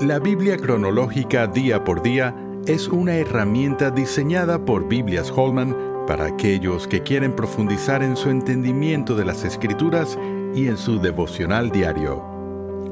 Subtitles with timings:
[0.00, 2.32] La Biblia cronológica día por día
[2.66, 5.76] es una herramienta diseñada por Biblias Holman
[6.06, 10.16] para aquellos que quieren profundizar en su entendimiento de las escrituras
[10.54, 12.22] y en su devocional diario.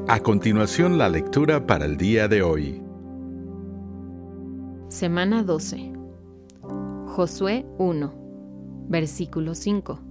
[0.09, 2.83] A continuación la lectura para el día de hoy.
[4.89, 5.93] Semana 12.
[7.05, 8.13] Josué 1,
[8.89, 10.01] versículo 5.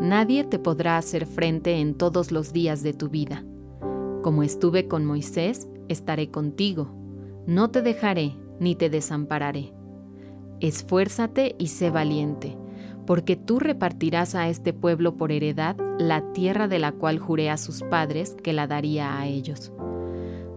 [0.00, 3.44] Nadie te podrá hacer frente en todos los días de tu vida.
[4.28, 6.90] Como estuve con Moisés, estaré contigo.
[7.46, 9.72] No te dejaré ni te desampararé.
[10.60, 12.58] Esfuérzate y sé valiente,
[13.06, 17.56] porque tú repartirás a este pueblo por heredad la tierra de la cual juré a
[17.56, 19.72] sus padres que la daría a ellos.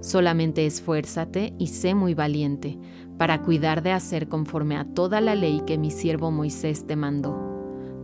[0.01, 2.77] Solamente esfuérzate y sé muy valiente,
[3.17, 7.51] para cuidar de hacer conforme a toda la ley que mi siervo Moisés te mandó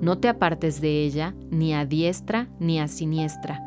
[0.01, 3.66] no te apartes de ella ni a diestra ni a siniestra,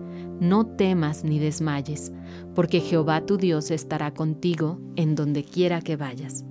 [0.41, 2.11] no temas ni desmayes,
[2.55, 6.43] porque Jehová tu Dios estará contigo en donde quiera que vayas.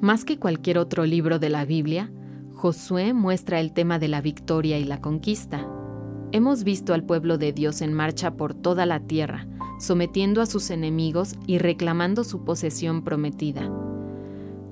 [0.00, 2.10] Más que cualquier otro libro de la Biblia,
[2.54, 5.64] Josué muestra el tema de la victoria y la conquista.
[6.32, 9.46] Hemos visto al pueblo de Dios en marcha por toda la tierra,
[9.78, 13.70] sometiendo a sus enemigos y reclamando su posesión prometida.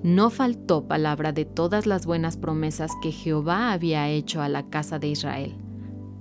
[0.02, 4.98] No faltó palabra de todas las buenas promesas que Jehová había hecho a la casa
[4.98, 5.54] de Israel.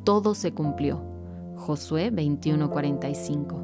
[0.04, 1.15] Todo se cumplió.
[1.56, 3.62] Josué 21:45.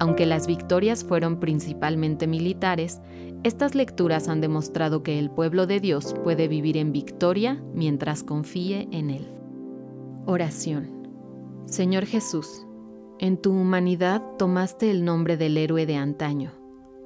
[0.00, 3.00] Aunque las victorias fueron principalmente militares,
[3.44, 8.88] estas lecturas han demostrado que el pueblo de Dios puede vivir en victoria mientras confíe
[8.90, 9.28] en Él.
[10.26, 11.08] Oración.
[11.66, 12.66] Señor Jesús,
[13.18, 16.52] en tu humanidad tomaste el nombre del héroe de antaño,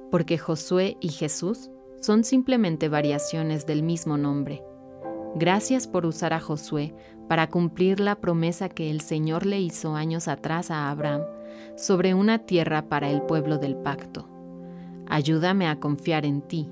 [0.09, 1.69] porque Josué y Jesús
[2.01, 4.63] son simplemente variaciones del mismo nombre.
[5.35, 6.95] Gracias por usar a Josué
[7.27, 11.21] para cumplir la promesa que el Señor le hizo años atrás a Abraham
[11.77, 14.27] sobre una tierra para el pueblo del pacto.
[15.07, 16.69] Ayúdame a confiar en ti,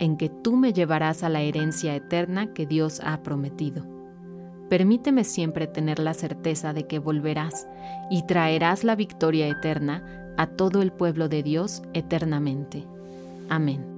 [0.00, 3.86] en que tú me llevarás a la herencia eterna que Dios ha prometido.
[4.68, 7.66] Permíteme siempre tener la certeza de que volverás
[8.10, 12.84] y traerás la victoria eterna a todo el pueblo de Dios eternamente.
[13.48, 13.97] Amén.